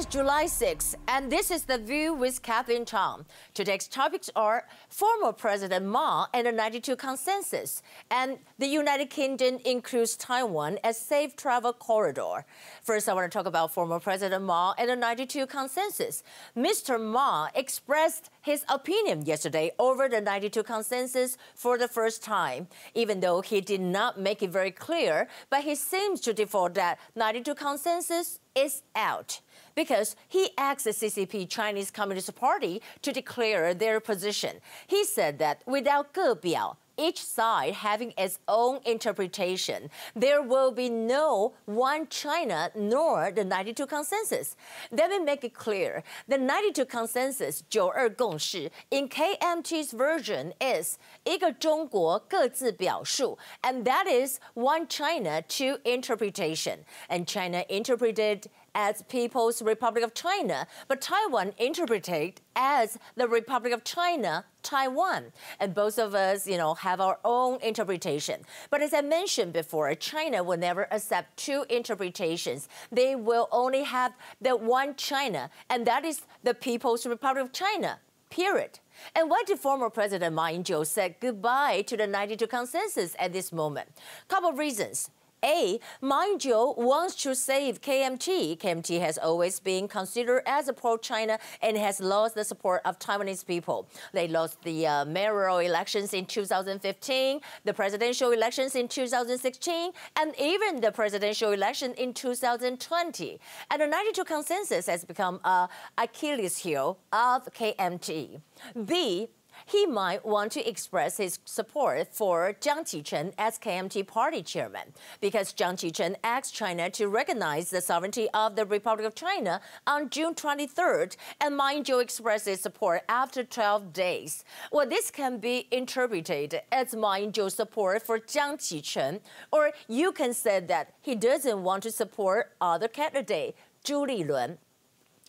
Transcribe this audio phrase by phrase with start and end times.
[0.00, 3.26] It's July 6, and this is The View with Kathleen Tom.
[3.52, 10.16] Today's topics are former President Ma and the 92 Consensus, and the United Kingdom includes
[10.16, 12.46] Taiwan as safe travel corridor.
[12.82, 16.22] First, I want to talk about former President Ma and the 92 Consensus.
[16.56, 16.98] Mr.
[16.98, 23.42] Ma expressed his opinion yesterday over the 92 Consensus for the first time, even though
[23.42, 28.38] he did not make it very clear, but he seems to default that 92 Consensus
[28.54, 29.40] is out
[29.74, 34.56] because he asked the CCP Chinese Communist Party to declare their position.
[34.86, 39.89] He said that without Gebiao, each side having its own interpretation.
[40.15, 44.55] There will be no one China nor the 92 consensus.
[44.91, 46.03] Let me make it clear.
[46.27, 55.77] The 92 consensus, 九二共识, in KMT's version is 一个中国各自表述, and that is one China, two
[55.83, 56.79] interpretation.
[57.09, 63.84] And China interpreted as People's Republic of China, but Taiwan interpreted as the Republic of
[63.84, 65.32] China, Taiwan.
[65.58, 68.42] And both of us, you know, have our own interpretation.
[68.70, 72.68] But as I mentioned before, China will never accept two interpretations.
[72.92, 77.98] They will only have the one China, and that is the People's Republic of China,
[78.28, 78.78] period.
[79.14, 83.52] And why did former President Ma Ying-jeou say goodbye to the 92 consensus at this
[83.52, 83.88] moment?
[84.28, 85.10] Couple of reasons.
[85.44, 88.58] A, Ma Ying-jeou wants to save KMT.
[88.58, 93.46] KMT has always been considered as a pro-China and has lost the support of Taiwanese
[93.46, 93.88] people.
[94.12, 100.80] They lost the uh, mayoral elections in 2015, the presidential elections in 2016, and even
[100.80, 103.40] the presidential election in 2020.
[103.70, 108.40] And the 92 consensus has become a Achilles heel of KMT.
[108.86, 109.28] B,
[109.66, 115.52] he might want to express his support for Jiang Qichen as KMT party chairman, because
[115.52, 120.34] Jiang Qichen asked China to recognize the sovereignty of the Republic of China on June
[120.34, 124.44] 23rd, and Ma Ying-jeou expressed his support after 12 days.
[124.72, 130.34] Well, this can be interpreted as Ma Ying-jeou's support for Jiang Qichen, or you can
[130.34, 134.58] say that he doesn't want to support other candidate, Zhu Lilun.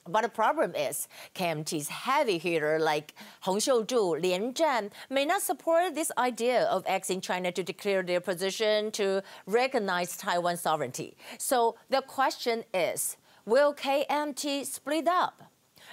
[0.07, 5.94] But the problem is, KMT's heavy hitter like Hong Xiuzhu, Lian Zhan may not support
[5.94, 11.16] this idea of asking China to declare their position to recognize Taiwan's sovereignty.
[11.38, 15.50] So the question is, will KMT split up?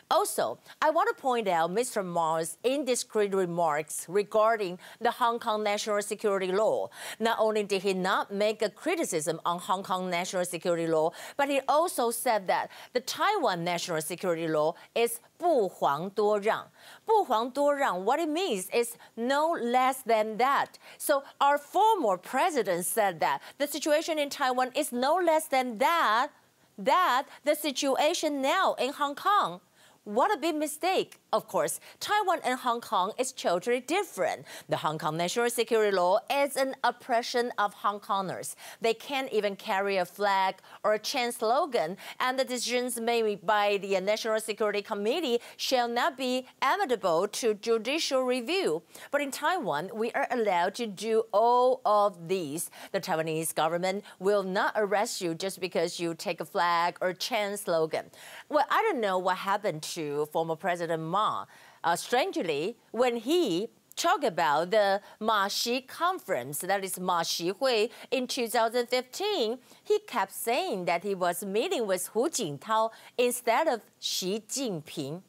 [0.10, 2.06] Also, I want to point out Mr.
[2.06, 6.90] Ma's indiscreet remarks regarding the Hong Kong national security law.
[7.20, 11.50] Not only did he not make a criticism on Hong Kong national security law, but
[11.50, 16.70] he also said that the Taiwan national security law is 不遑多让.
[17.06, 20.68] 不遑多让, what it means is no less than that.
[20.98, 26.30] So our former president said that the situation in Taiwan is no less than that,
[26.78, 29.60] that the situation now in Hong Kong.
[30.09, 31.21] what a big mistake.
[31.35, 34.47] Of course, Taiwan and Hong Kong is totally different.
[34.67, 38.55] The Hong Kong national security law is an oppression of Hong Kongers.
[38.81, 43.77] They can't even carry a flag or a chant slogan, and the decisions made by
[43.83, 48.83] the National Security Committee shall not be amenable to judicial review.
[49.11, 52.71] But in Taiwan, we are allowed to do all of these.
[52.93, 57.59] The Taiwanese government will not arrest you just because you take a flag or chant
[57.59, 58.07] slogan.
[58.49, 59.98] Well, I don't know what happened to
[60.33, 61.45] former President Ma.
[61.85, 68.27] Uh, strangely, when he talked about the Ma Xi conference, that is Ma Hui, in
[68.27, 75.23] 2015, he kept saying that he was meeting with Hu Jintao instead of Xi Jinping.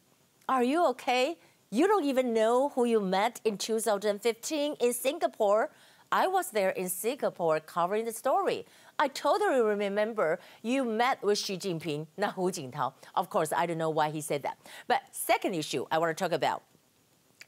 [0.48, 1.38] Are you okay?
[1.72, 5.70] You don't even know who you met in 2015 in Singapore.
[6.12, 8.66] I was there in Singapore covering the story.
[8.98, 12.94] I totally remember you met with Xi Jinping, not Hu Jintao.
[13.16, 14.58] Of course, I don't know why he said that.
[14.88, 16.64] But second issue I want to talk about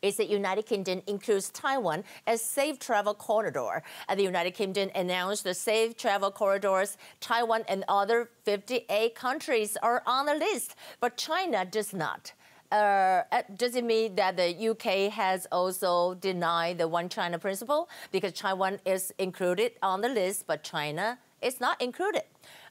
[0.01, 3.83] is the United Kingdom includes Taiwan as safe travel corridor.
[4.07, 6.97] And the United Kingdom announced the safe travel corridors.
[7.19, 12.34] Taiwan and other 58 countries are on the list, but China does not.
[12.72, 17.90] Uh, uh does it mean that the UK has also denied the one China principle
[18.12, 22.23] because Taiwan is included on the list, but China is not included.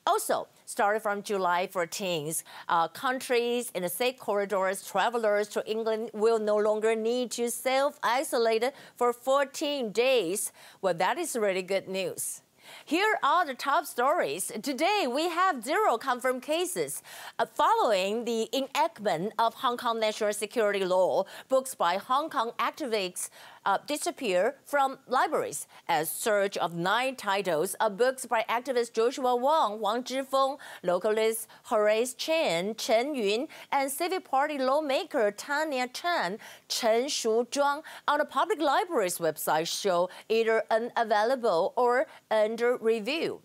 [0.07, 6.39] Also, starting from July 14th, uh, countries in the safe corridors, travelers to England will
[6.39, 10.53] no longer need to self-isolate for 14 days.
[10.81, 12.41] Well, that is really good news.
[12.85, 14.51] Here are the top stories.
[14.63, 17.03] Today, we have zero confirmed cases.
[17.39, 23.31] Uh, following the enactment of Hong Kong national security law, books by Hong Kong activists
[23.65, 25.67] uh, disappear from libraries.
[25.89, 32.15] A surge of nine titles of books by activist Joshua Wong, Huang Zhifeng, localist Horace
[32.15, 39.19] Chan, Chen Yun, and civic party lawmaker Tanya Chan, Chen Shuzhuang on the public library's
[39.19, 43.41] website show either unavailable or under review.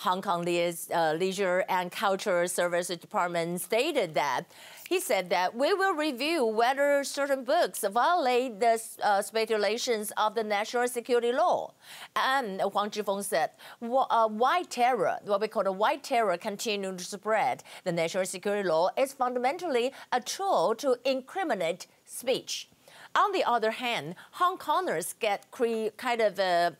[0.00, 4.44] Hong Kong uh, Leisure and Culture Services Department stated that
[4.88, 10.42] he said that we will review whether certain books violate the uh, stipulations of the
[10.42, 11.74] national security law.
[12.16, 13.50] And Huang Zhifeng said,
[13.82, 17.62] uh, white terror, what we call the white terror, continued to spread.
[17.84, 22.70] The national security law is fundamentally a tool to incriminate speech.
[23.14, 25.50] On the other hand, Hong Kongers get
[25.98, 26.70] kind of uh,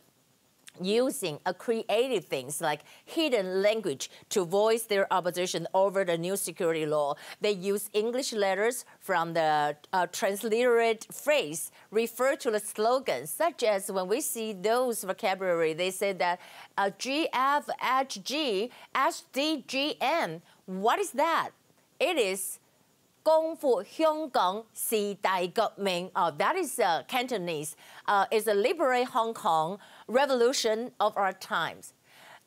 [0.80, 6.86] using a creative things like hidden language to voice their opposition over the new security
[6.86, 7.14] law.
[7.40, 13.90] They use English letters from the uh, transliterated phrase refer to the slogan, such as
[13.90, 16.40] when we see those vocabulary, they say that
[16.78, 20.40] uh, GFHG, SDGM.
[20.66, 21.50] What is that?
[21.98, 22.59] It is
[23.30, 26.10] 光復香港時代革命。
[26.16, 27.76] Oh, that is uh, Cantonese.
[28.08, 29.78] Uh, it's a liberate Hong Kong
[30.08, 31.92] revolution of our times.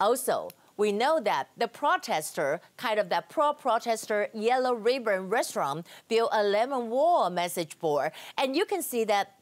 [0.01, 6.43] Also, we know that the protester, kind of that pro-protester yellow ribbon restaurant, built a
[6.43, 9.37] lemon wall message board, and you can see that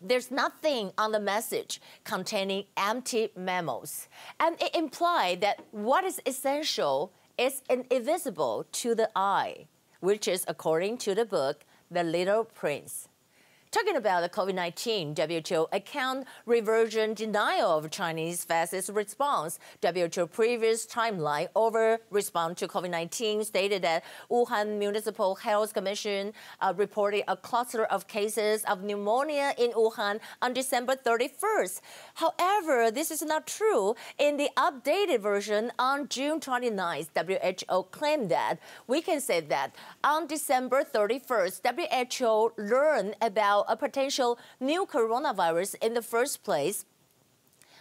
[0.00, 4.08] there's nothing on the message containing empty memos,
[4.40, 9.66] and it implied that what is essential is invisible to the eye
[10.04, 13.08] which is, according to the book, The Little Prince.
[13.74, 19.58] Talking about the COVID-19, WHO account reversion denial of Chinese fascist response.
[19.82, 27.24] WHO previous timeline over response to COVID-19 stated that Wuhan Municipal Health Commission uh, reported
[27.26, 31.80] a cluster of cases of pneumonia in Wuhan on December 31st.
[32.14, 33.96] However, this is not true.
[34.18, 39.74] In the updated version on June 29th, WHO claimed that we can say that
[40.04, 46.83] on December 31st, WHO learned about a potential new coronavirus in the first place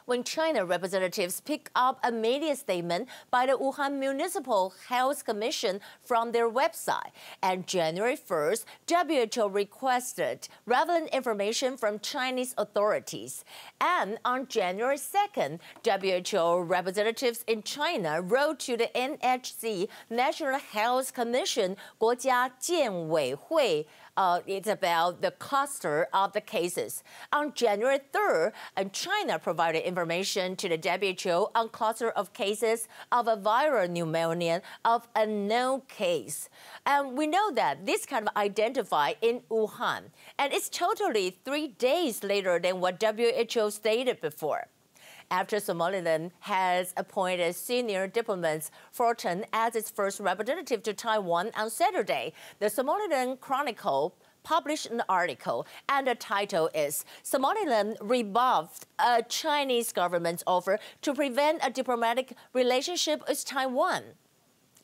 [0.08, 6.32] when China representatives picked up a media statement by the Wuhan Municipal Health Commission from
[6.32, 7.12] their website.
[7.42, 13.44] And January 1st, WHO requested relevant information from Chinese authorities.
[13.82, 21.76] And on January 2nd, WHO representatives in China wrote to the NHC National Health Commission
[21.98, 23.86] 国家健委会
[24.17, 27.03] uh, it's about the cluster of the cases.
[27.31, 28.51] On January 3rd,
[28.91, 35.07] China provided information to the WHO on cluster of cases of a viral pneumonia of
[35.15, 36.49] a known case.
[36.85, 40.11] And we know that this kind of identified in Wuhan.
[40.37, 44.67] And it's totally three days later than what WHO stated before
[45.33, 52.33] after Somaliland has appointed senior diplomats Fulton as its first representative to Taiwan on Saturday.
[52.59, 54.13] The Somaliland Chronicle
[54.43, 61.65] published an article, and the title is Somaliland rebuffed a Chinese government's offer to prevent
[61.65, 64.03] a diplomatic relationship with Taiwan.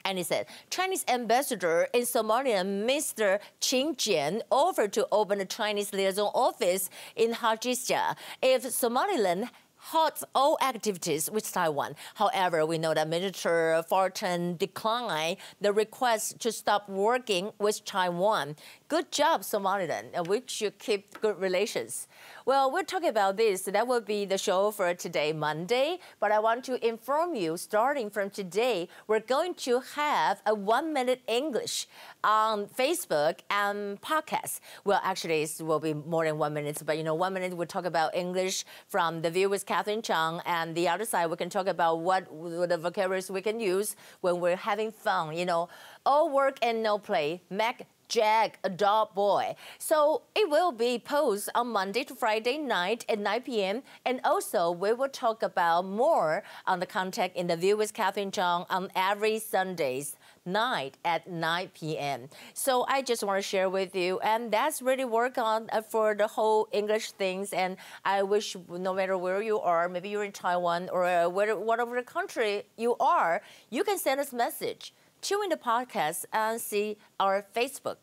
[0.04, 3.40] And he said, Chinese ambassador in Somalia, Mr.
[3.62, 10.58] Qin Jian, offered to open a Chinese liaison office in Hargeisa if Somaliland halts all
[10.62, 11.96] activities with Taiwan.
[12.16, 18.56] However, we know that Minister Fulton declined the request to stop working with Taiwan.
[18.90, 22.08] Good job, Somaliland, and we should keep good relations.
[22.44, 23.62] Well, we're talking about this.
[23.62, 26.00] That will be the show for today, Monday.
[26.20, 31.22] But I want to inform you, starting from today, we're going to have a one-minute
[31.28, 31.86] English
[32.24, 34.60] on Facebook and podcast.
[34.84, 37.68] Well, actually, it will be more than one minute, but you know, one minute we'll
[37.68, 41.52] talk about English from the view with Catherine Chang, and the other side we can
[41.52, 42.26] talk about what
[42.68, 45.38] the vocabularies we can use when we're having fun.
[45.38, 45.70] You know,
[46.08, 47.44] all work and no play.
[47.52, 49.56] Mac Jack, a dog boy.
[49.78, 53.84] So it will be posted on Monday to Friday night at 9 p.m.
[54.04, 58.32] And also, we will talk about more on the contact in the view with Catherine
[58.32, 62.30] Chang on every Sundays night at 9 p.m.
[62.56, 66.16] So I just want to share with you, and that's really work on uh, for
[66.16, 67.54] the whole English things.
[67.54, 72.02] And I wish no matter where you are, maybe you're in Taiwan or uh, whatever
[72.02, 77.46] country you are, you can send us message tune in the podcast and see our
[77.56, 77.98] Facebook.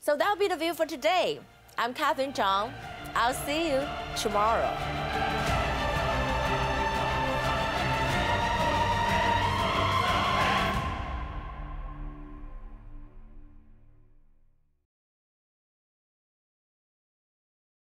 [0.00, 1.40] So that'll be the view for today.
[1.76, 2.72] I'm Catherine Chang.
[3.14, 3.82] I'll see you
[4.16, 5.29] tomorrow.